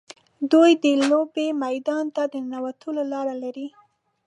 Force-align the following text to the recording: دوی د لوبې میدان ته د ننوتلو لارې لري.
دوی 0.51 0.71
د 0.83 0.85
لوبې 1.09 1.47
میدان 1.63 2.05
ته 2.15 2.23
د 2.31 2.33
ننوتلو 2.49 3.01
لارې 3.13 3.35
لري. 3.43 3.67